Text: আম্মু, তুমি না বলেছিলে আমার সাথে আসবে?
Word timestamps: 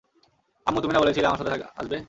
আম্মু, 0.67 0.79
তুমি 0.81 0.93
না 0.93 0.99
বলেছিলে 0.99 1.27
আমার 1.27 1.39
সাথে 1.39 1.51
আসবে? 1.75 1.97